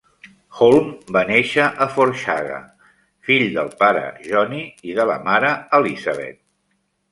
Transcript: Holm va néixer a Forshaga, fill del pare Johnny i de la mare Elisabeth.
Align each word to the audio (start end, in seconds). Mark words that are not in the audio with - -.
Holm 0.59 0.85
va 1.17 1.21
néixer 1.31 1.67
a 1.85 1.87
Forshaga, 1.97 2.57
fill 3.29 3.45
del 3.59 3.71
pare 3.83 4.03
Johnny 4.31 4.65
i 4.95 4.99
de 5.03 5.09
la 5.13 5.21
mare 5.31 5.55
Elisabeth. 5.83 6.45